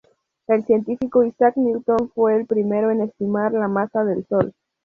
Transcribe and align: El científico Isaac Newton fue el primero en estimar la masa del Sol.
El 0.47 0.65
científico 0.65 1.23
Isaac 1.23 1.57
Newton 1.57 2.09
fue 2.09 2.35
el 2.35 2.47
primero 2.47 2.89
en 2.89 3.01
estimar 3.03 3.51
la 3.53 3.67
masa 3.67 4.03
del 4.03 4.25
Sol. 4.25 4.51